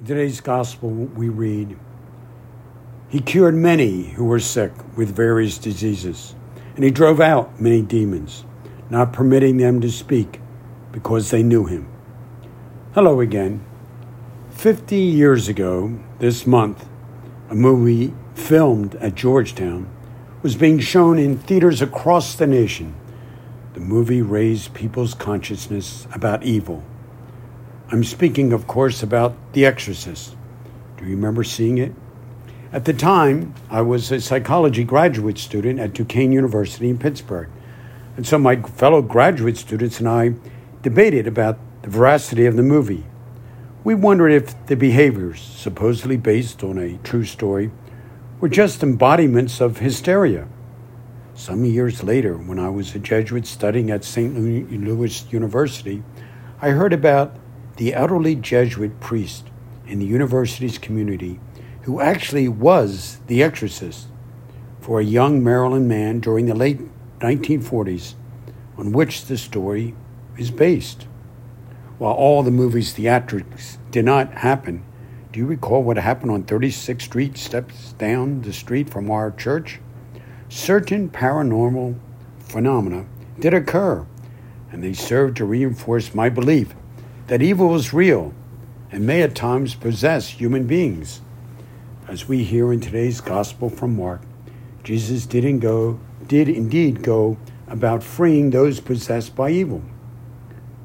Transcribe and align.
In 0.00 0.06
today's 0.06 0.40
gospel, 0.40 0.90
we 0.90 1.28
read, 1.28 1.78
He 3.08 3.20
cured 3.20 3.54
many 3.54 4.08
who 4.08 4.24
were 4.24 4.40
sick 4.40 4.72
with 4.96 5.14
various 5.14 5.56
diseases, 5.56 6.34
and 6.74 6.82
He 6.82 6.90
drove 6.90 7.20
out 7.20 7.60
many 7.60 7.80
demons, 7.80 8.44
not 8.90 9.12
permitting 9.12 9.56
them 9.56 9.80
to 9.80 9.90
speak 9.90 10.40
because 10.90 11.30
they 11.30 11.44
knew 11.44 11.66
Him. 11.66 11.88
Hello 12.92 13.20
again. 13.20 13.64
Fifty 14.50 14.96
years 14.98 15.48
ago, 15.48 15.96
this 16.18 16.44
month, 16.44 16.88
a 17.48 17.54
movie 17.54 18.12
filmed 18.34 18.96
at 18.96 19.14
Georgetown 19.14 19.88
was 20.42 20.56
being 20.56 20.80
shown 20.80 21.18
in 21.18 21.38
theaters 21.38 21.80
across 21.80 22.34
the 22.34 22.48
nation. 22.48 22.96
The 23.74 23.80
movie 23.80 24.22
raised 24.22 24.74
people's 24.74 25.14
consciousness 25.14 26.08
about 26.12 26.42
evil. 26.42 26.82
I'm 27.90 28.02
speaking, 28.02 28.54
of 28.54 28.66
course, 28.66 29.02
about 29.02 29.36
The 29.52 29.66
Exorcist. 29.66 30.34
Do 30.96 31.04
you 31.04 31.10
remember 31.16 31.44
seeing 31.44 31.76
it? 31.76 31.92
At 32.72 32.86
the 32.86 32.94
time, 32.94 33.52
I 33.68 33.82
was 33.82 34.10
a 34.10 34.22
psychology 34.22 34.84
graduate 34.84 35.36
student 35.36 35.78
at 35.78 35.92
Duquesne 35.92 36.32
University 36.32 36.88
in 36.88 36.98
Pittsburgh. 36.98 37.50
And 38.16 38.26
so 38.26 38.38
my 38.38 38.56
fellow 38.56 39.02
graduate 39.02 39.58
students 39.58 40.00
and 40.00 40.08
I 40.08 40.34
debated 40.80 41.26
about 41.26 41.58
the 41.82 41.90
veracity 41.90 42.46
of 42.46 42.56
the 42.56 42.62
movie. 42.62 43.04
We 43.84 43.94
wondered 43.94 44.30
if 44.30 44.66
the 44.66 44.76
behaviors, 44.76 45.42
supposedly 45.42 46.16
based 46.16 46.64
on 46.64 46.78
a 46.78 46.96
true 47.04 47.24
story, 47.24 47.70
were 48.40 48.48
just 48.48 48.82
embodiments 48.82 49.60
of 49.60 49.78
hysteria. 49.78 50.48
Some 51.34 51.66
years 51.66 52.02
later, 52.02 52.38
when 52.38 52.58
I 52.58 52.70
was 52.70 52.94
a 52.94 52.98
Jesuit 52.98 53.46
studying 53.46 53.90
at 53.90 54.04
St. 54.04 54.34
Louis 54.34 55.24
University, 55.30 56.02
I 56.62 56.70
heard 56.70 56.94
about 56.94 57.36
the 57.76 57.92
elderly 57.94 58.36
Jesuit 58.36 59.00
priest 59.00 59.48
in 59.86 59.98
the 59.98 60.06
university's 60.06 60.78
community 60.78 61.40
who 61.82 62.00
actually 62.00 62.48
was 62.48 63.20
the 63.26 63.42
exorcist 63.42 64.06
for 64.80 65.00
a 65.00 65.04
young 65.04 65.42
Maryland 65.42 65.88
man 65.88 66.20
during 66.20 66.46
the 66.46 66.54
late 66.54 66.80
1940s, 67.20 68.14
on 68.76 68.92
which 68.92 69.26
the 69.26 69.36
story 69.36 69.94
is 70.38 70.50
based. 70.50 71.06
While 71.98 72.14
all 72.14 72.42
the 72.42 72.50
movie's 72.50 72.94
theatrics 72.94 73.78
did 73.90 74.04
not 74.04 74.32
happen, 74.32 74.84
do 75.32 75.40
you 75.40 75.46
recall 75.46 75.82
what 75.82 75.96
happened 75.96 76.30
on 76.30 76.44
36th 76.44 77.02
Street, 77.02 77.36
steps 77.36 77.92
down 77.94 78.42
the 78.42 78.52
street 78.52 78.88
from 78.88 79.10
our 79.10 79.30
church? 79.30 79.80
Certain 80.48 81.08
paranormal 81.08 81.98
phenomena 82.38 83.06
did 83.40 83.52
occur, 83.52 84.06
and 84.70 84.82
they 84.82 84.92
served 84.92 85.36
to 85.36 85.44
reinforce 85.44 86.14
my 86.14 86.28
belief 86.28 86.74
that 87.26 87.42
evil 87.42 87.74
is 87.74 87.92
real 87.92 88.34
and 88.90 89.06
may 89.06 89.22
at 89.22 89.34
times 89.34 89.74
possess 89.74 90.28
human 90.28 90.66
beings. 90.66 91.20
As 92.08 92.28
we 92.28 92.44
hear 92.44 92.72
in 92.72 92.80
today's 92.80 93.20
gospel 93.20 93.70
from 93.70 93.96
Mark, 93.96 94.20
Jesus 94.82 95.26
didn't 95.26 95.60
go 95.60 95.98
did 96.26 96.48
indeed 96.48 97.02
go 97.02 97.36
about 97.68 98.02
freeing 98.02 98.50
those 98.50 98.80
possessed 98.80 99.36
by 99.36 99.50
evil. 99.50 99.82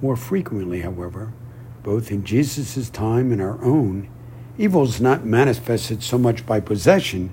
More 0.00 0.16
frequently, 0.16 0.80
however, 0.80 1.32
both 1.82 2.10
in 2.10 2.24
Jesus' 2.24 2.88
time 2.90 3.32
and 3.32 3.40
our 3.40 3.62
own, 3.64 4.08
Evil 4.56 4.84
is 4.84 5.00
not 5.00 5.24
manifested 5.24 6.02
so 6.02 6.16
much 6.16 6.46
by 6.46 6.60
possession 6.60 7.32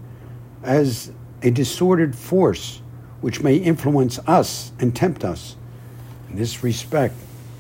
as 0.63 1.11
a 1.43 1.51
disordered 1.51 2.15
force 2.15 2.81
which 3.21 3.41
may 3.41 3.57
influence 3.57 4.17
us 4.25 4.71
and 4.79 4.95
tempt 4.95 5.23
us. 5.23 5.55
In 6.29 6.35
this 6.35 6.63
respect, 6.63 7.13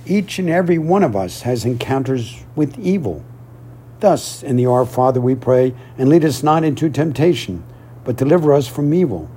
each 0.05 0.39
and 0.39 0.49
every 0.49 0.77
one 0.77 1.03
of 1.03 1.15
us 1.15 1.41
has 1.41 1.65
encounters 1.65 2.43
with 2.55 2.77
evil. 2.79 3.23
Thus, 3.99 4.41
in 4.41 4.55
the 4.55 4.65
Our 4.65 4.85
Father 4.85 5.21
we 5.21 5.35
pray, 5.35 5.75
and 5.97 6.09
lead 6.09 6.25
us 6.25 6.41
not 6.41 6.63
into 6.63 6.89
temptation, 6.89 7.63
but 8.03 8.15
deliver 8.15 8.53
us 8.53 8.67
from 8.67 8.93
evil. 8.93 9.29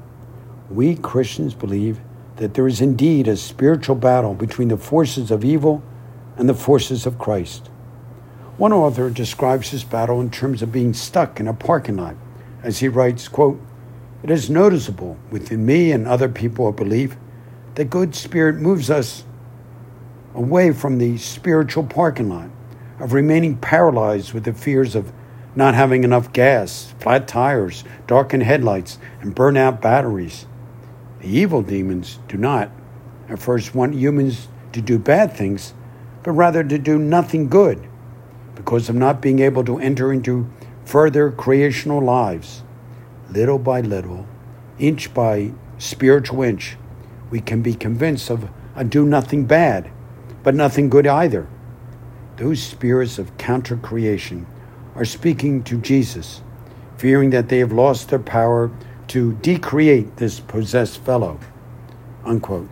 We 0.70 0.96
Christians 0.96 1.54
believe 1.54 2.00
that 2.36 2.54
there 2.54 2.66
is 2.66 2.80
indeed 2.80 3.28
a 3.28 3.36
spiritual 3.36 3.96
battle 3.96 4.34
between 4.34 4.68
the 4.68 4.76
forces 4.76 5.30
of 5.30 5.44
evil 5.44 5.82
and 6.36 6.48
the 6.48 6.54
forces 6.54 7.06
of 7.06 7.18
Christ. 7.18 7.68
One 8.56 8.72
author 8.72 9.10
describes 9.10 9.70
this 9.70 9.84
battle 9.84 10.20
in 10.20 10.30
terms 10.30 10.62
of 10.62 10.72
being 10.72 10.94
stuck 10.94 11.40
in 11.40 11.48
a 11.48 11.54
parking 11.54 11.96
lot, 11.96 12.16
as 12.62 12.78
he 12.78 12.88
writes, 12.88 13.28
quote, 13.28 13.60
It 14.22 14.30
is 14.30 14.48
noticeable 14.48 15.18
within 15.30 15.66
me 15.66 15.92
and 15.92 16.06
other 16.06 16.28
people 16.28 16.68
of 16.68 16.76
belief 16.76 17.16
that 17.74 17.90
good 17.90 18.14
spirit 18.14 18.56
moves 18.56 18.90
us 18.90 19.24
away 20.34 20.72
from 20.72 20.98
the 20.98 21.16
spiritual 21.16 21.84
parking 21.84 22.28
lot, 22.28 22.50
of 22.98 23.12
remaining 23.12 23.56
paralyzed 23.56 24.32
with 24.32 24.44
the 24.44 24.52
fears 24.52 24.94
of 24.94 25.12
not 25.56 25.74
having 25.74 26.02
enough 26.02 26.32
gas, 26.32 26.94
flat 26.98 27.28
tires, 27.28 27.84
darkened 28.06 28.42
headlights, 28.42 28.98
and 29.20 29.36
burnout 29.36 29.80
batteries. 29.80 30.46
The 31.20 31.28
evil 31.28 31.62
demons 31.62 32.18
do 32.28 32.36
not 32.36 32.70
at 33.28 33.38
first 33.38 33.74
want 33.74 33.94
humans 33.94 34.48
to 34.72 34.80
do 34.80 34.98
bad 34.98 35.32
things, 35.32 35.74
but 36.22 36.32
rather 36.32 36.64
to 36.64 36.78
do 36.78 36.98
nothing 36.98 37.48
good 37.48 37.88
because 38.54 38.88
of 38.88 38.96
not 38.96 39.20
being 39.20 39.38
able 39.38 39.64
to 39.64 39.78
enter 39.78 40.12
into 40.12 40.50
further 40.84 41.30
creational 41.30 42.00
lives. 42.00 42.62
Little 43.30 43.58
by 43.58 43.80
little, 43.80 44.26
inch 44.78 45.14
by 45.14 45.52
spiritual 45.78 46.42
inch, 46.42 46.76
we 47.30 47.40
can 47.40 47.62
be 47.62 47.74
convinced 47.74 48.30
of 48.30 48.48
a 48.76 48.84
do 48.84 49.04
nothing 49.04 49.44
bad, 49.46 49.90
but 50.44 50.54
nothing 50.54 50.88
good 50.88 51.08
either. 51.08 51.48
Those 52.36 52.62
spirits 52.62 53.18
of 53.18 53.36
counter 53.38 53.76
creation 53.76 54.46
are 54.94 55.04
speaking 55.04 55.64
to 55.64 55.78
Jesus, 55.78 56.42
fearing 56.96 57.30
that 57.30 57.48
they 57.48 57.58
have 57.58 57.72
lost 57.72 58.10
their 58.10 58.20
power 58.20 58.70
to 59.08 59.32
decreate 59.34 60.16
this 60.16 60.38
possessed 60.38 60.98
fellow. 61.00 61.40
Unquote. 62.24 62.68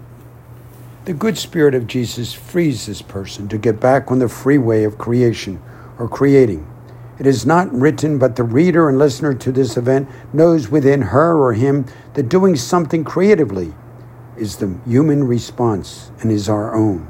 The 1.04 1.12
good 1.12 1.36
spirit 1.36 1.74
of 1.74 1.88
Jesus 1.88 2.32
frees 2.32 2.86
this 2.86 3.02
person 3.02 3.48
to 3.48 3.58
get 3.58 3.80
back 3.80 4.12
on 4.12 4.20
the 4.20 4.28
freeway 4.28 4.84
of 4.84 4.98
creation 4.98 5.60
or 5.98 6.08
creating. 6.08 6.68
It 7.18 7.26
is 7.26 7.44
not 7.44 7.72
written, 7.72 8.18
but 8.18 8.36
the 8.36 8.44
reader 8.44 8.88
and 8.88 8.98
listener 8.98 9.34
to 9.34 9.52
this 9.52 9.76
event 9.76 10.08
knows 10.32 10.68
within 10.68 11.02
her 11.02 11.36
or 11.36 11.54
him 11.54 11.86
that 12.14 12.28
doing 12.28 12.56
something 12.56 13.04
creatively 13.04 13.74
is 14.36 14.56
the 14.56 14.78
human 14.86 15.24
response 15.24 16.10
and 16.20 16.30
is 16.30 16.48
our 16.48 16.74
own. 16.74 17.08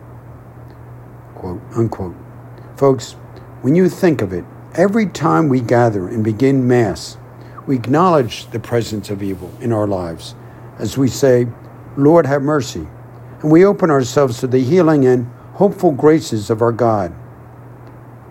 Quote, 1.43 1.61
unquote. 1.75 2.15
Folks, 2.77 3.15
when 3.63 3.75
you 3.75 3.89
think 3.89 4.23
of 4.23 4.33
it, 4.33 4.45
every 4.77 5.07
time 5.07 5.49
we 5.49 5.61
gather 5.61 6.07
and 6.07 6.23
begin 6.23 6.69
Mass, 6.69 7.17
we 7.67 7.75
acknowledge 7.75 8.47
the 8.53 8.61
presence 8.61 9.11
of 9.11 9.25
evil 9.25 9.53
in 9.61 9.73
our 9.73 9.89
lives 9.89 10.37
as 10.79 10.97
we 10.97 11.09
say, 11.09 11.49
Lord, 11.97 12.27
have 12.27 12.43
mercy. 12.43 12.87
And 13.41 13.51
we 13.51 13.65
open 13.65 13.91
ourselves 13.91 14.39
to 14.39 14.47
the 14.47 14.61
healing 14.61 15.05
and 15.05 15.27
hopeful 15.55 15.91
graces 15.91 16.49
of 16.49 16.63
our 16.63 16.71
God. 16.71 17.13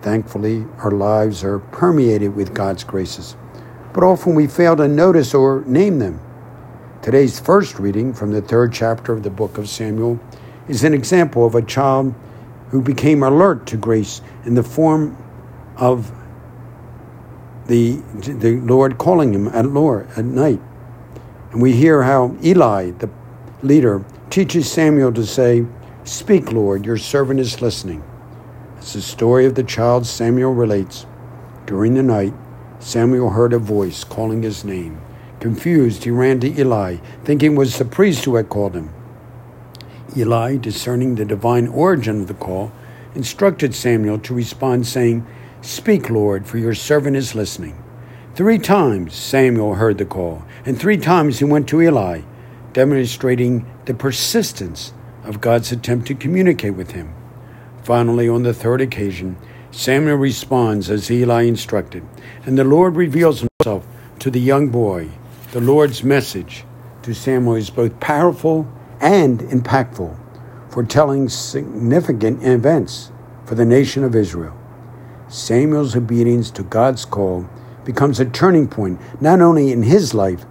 Thankfully, 0.00 0.64
our 0.78 0.90
lives 0.90 1.44
are 1.44 1.58
permeated 1.58 2.34
with 2.34 2.54
God's 2.54 2.82
graces, 2.82 3.36
but 3.92 4.02
often 4.02 4.34
we 4.34 4.46
fail 4.46 4.74
to 4.76 4.88
notice 4.88 5.34
or 5.34 5.62
name 5.66 5.98
them. 5.98 6.18
Today's 7.02 7.38
first 7.38 7.78
reading 7.78 8.14
from 8.14 8.32
the 8.32 8.40
third 8.40 8.72
chapter 8.72 9.12
of 9.12 9.22
the 9.22 9.28
book 9.28 9.58
of 9.58 9.68
Samuel 9.68 10.18
is 10.66 10.82
an 10.82 10.94
example 10.94 11.44
of 11.44 11.54
a 11.54 11.60
child 11.60 12.14
who 12.72 12.80
became 12.80 13.22
alert 13.22 13.66
to 13.66 13.76
grace 13.76 14.22
in 14.46 14.54
the 14.54 14.62
form 14.62 15.16
of 15.76 16.10
the, 17.66 17.96
the 18.14 18.56
Lord 18.60 18.96
calling 18.96 19.34
him 19.34 19.46
at 19.48 19.66
Lord 19.66 20.08
at 20.16 20.24
night. 20.24 20.60
And 21.52 21.60
we 21.60 21.72
hear 21.72 22.02
how 22.02 22.34
Eli, 22.42 22.92
the 22.92 23.10
leader, 23.62 24.02
teaches 24.30 24.72
Samuel 24.72 25.12
to 25.12 25.26
say, 25.26 25.66
Speak, 26.04 26.50
Lord, 26.50 26.86
your 26.86 26.96
servant 26.96 27.40
is 27.40 27.60
listening. 27.60 28.02
As 28.78 28.94
the 28.94 29.02
story 29.02 29.44
of 29.44 29.54
the 29.54 29.62
child 29.62 30.06
Samuel 30.06 30.54
relates, 30.54 31.04
during 31.66 31.92
the 31.92 32.02
night, 32.02 32.32
Samuel 32.80 33.30
heard 33.30 33.52
a 33.52 33.58
voice 33.58 34.02
calling 34.02 34.42
his 34.42 34.64
name. 34.64 34.98
Confused, 35.40 36.04
he 36.04 36.10
ran 36.10 36.40
to 36.40 36.58
Eli, 36.58 36.96
thinking 37.22 37.52
it 37.52 37.58
was 37.58 37.76
the 37.76 37.84
priest 37.84 38.24
who 38.24 38.36
had 38.36 38.48
called 38.48 38.74
him. 38.74 38.92
Eli, 40.16 40.56
discerning 40.56 41.14
the 41.14 41.24
divine 41.24 41.68
origin 41.68 42.22
of 42.22 42.28
the 42.28 42.34
call, 42.34 42.72
instructed 43.14 43.74
Samuel 43.74 44.18
to 44.20 44.34
respond, 44.34 44.86
saying, 44.86 45.26
Speak, 45.60 46.10
Lord, 46.10 46.46
for 46.46 46.58
your 46.58 46.74
servant 46.74 47.16
is 47.16 47.34
listening. 47.34 47.82
Three 48.34 48.58
times 48.58 49.14
Samuel 49.14 49.74
heard 49.74 49.98
the 49.98 50.04
call, 50.04 50.44
and 50.64 50.78
three 50.78 50.96
times 50.96 51.38
he 51.38 51.44
went 51.44 51.68
to 51.68 51.82
Eli, 51.82 52.22
demonstrating 52.72 53.66
the 53.84 53.94
persistence 53.94 54.92
of 55.24 55.40
God's 55.40 55.70
attempt 55.72 56.06
to 56.08 56.14
communicate 56.14 56.74
with 56.74 56.92
him. 56.92 57.14
Finally, 57.82 58.28
on 58.28 58.42
the 58.42 58.54
third 58.54 58.80
occasion, 58.80 59.36
Samuel 59.70 60.16
responds 60.16 60.90
as 60.90 61.10
Eli 61.10 61.42
instructed, 61.42 62.06
and 62.44 62.58
the 62.58 62.64
Lord 62.64 62.96
reveals 62.96 63.40
himself 63.40 63.86
to 64.18 64.30
the 64.30 64.40
young 64.40 64.68
boy. 64.68 65.08
The 65.52 65.60
Lord's 65.60 66.02
message 66.02 66.64
to 67.02 67.14
Samuel 67.14 67.56
is 67.56 67.70
both 67.70 67.98
powerful 68.00 68.66
and 69.02 69.40
impactful, 69.40 70.16
foretelling 70.70 71.28
significant 71.28 72.42
events 72.44 73.12
for 73.44 73.56
the 73.56 73.66
nation 73.66 74.04
of 74.04 74.16
Israel. 74.16 74.56
Samuel's 75.28 75.96
obedience 75.96 76.50
to 76.52 76.62
God's 76.62 77.04
call 77.04 77.48
becomes 77.84 78.20
a 78.20 78.24
turning 78.24 78.68
point 78.68 79.00
not 79.20 79.40
only 79.40 79.72
in 79.72 79.82
his 79.82 80.14
life, 80.14 80.44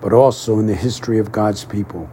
but 0.00 0.12
also 0.12 0.58
in 0.58 0.66
the 0.66 0.74
history 0.74 1.18
of 1.18 1.32
God's 1.32 1.64
people. 1.64 2.10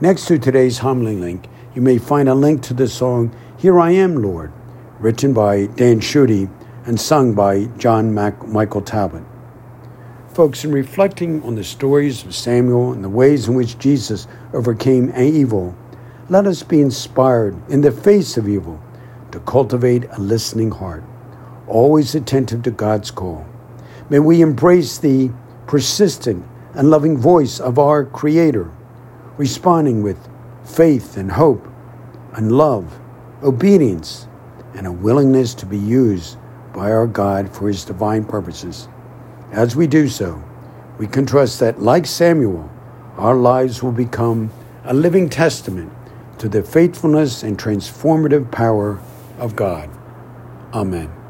Next 0.00 0.26
to 0.26 0.38
today's 0.38 0.78
homily 0.78 1.16
link, 1.16 1.48
you 1.74 1.82
may 1.82 1.98
find 1.98 2.28
a 2.28 2.34
link 2.34 2.62
to 2.62 2.74
the 2.74 2.86
song 2.86 3.34
Here 3.58 3.80
I 3.80 3.90
Am, 3.90 4.22
Lord, 4.22 4.52
written 5.00 5.32
by 5.32 5.66
Dan 5.66 6.00
Schutte 6.00 6.48
and 6.86 7.00
sung 7.00 7.34
by 7.34 7.64
John 7.76 8.14
Mac- 8.14 8.46
Michael 8.46 8.82
Talbot. 8.82 9.22
Folks, 10.34 10.64
in 10.64 10.72
reflecting 10.72 11.42
on 11.42 11.56
the 11.56 11.62
stories 11.62 12.24
of 12.24 12.34
Samuel 12.34 12.94
and 12.94 13.04
the 13.04 13.08
ways 13.10 13.48
in 13.48 13.54
which 13.54 13.78
Jesus 13.78 14.26
overcame 14.54 15.12
evil, 15.14 15.76
let 16.30 16.46
us 16.46 16.62
be 16.62 16.80
inspired 16.80 17.54
in 17.70 17.82
the 17.82 17.92
face 17.92 18.38
of 18.38 18.48
evil 18.48 18.82
to 19.30 19.40
cultivate 19.40 20.04
a 20.10 20.18
listening 20.18 20.70
heart, 20.70 21.04
always 21.68 22.14
attentive 22.14 22.62
to 22.62 22.70
God's 22.70 23.10
call. 23.10 23.46
May 24.08 24.20
we 24.20 24.40
embrace 24.40 24.96
the 24.96 25.30
persistent 25.66 26.46
and 26.72 26.88
loving 26.88 27.18
voice 27.18 27.60
of 27.60 27.78
our 27.78 28.06
Creator, 28.06 28.70
responding 29.36 30.02
with 30.02 30.16
faith 30.64 31.18
and 31.18 31.30
hope 31.30 31.68
and 32.32 32.52
love, 32.52 32.98
obedience, 33.42 34.28
and 34.72 34.86
a 34.86 34.92
willingness 34.92 35.52
to 35.56 35.66
be 35.66 35.78
used 35.78 36.38
by 36.72 36.90
our 36.90 37.06
God 37.06 37.54
for 37.54 37.68
His 37.68 37.84
divine 37.84 38.24
purposes. 38.24 38.88
As 39.52 39.76
we 39.76 39.86
do 39.86 40.08
so, 40.08 40.42
we 40.98 41.06
can 41.06 41.26
trust 41.26 41.60
that, 41.60 41.82
like 41.82 42.06
Samuel, 42.06 42.70
our 43.18 43.36
lives 43.36 43.82
will 43.82 43.92
become 43.92 44.50
a 44.84 44.94
living 44.94 45.28
testament 45.28 45.92
to 46.38 46.48
the 46.48 46.62
faithfulness 46.62 47.42
and 47.42 47.58
transformative 47.58 48.50
power 48.50 48.98
of 49.38 49.54
God. 49.54 49.90
Amen. 50.72 51.21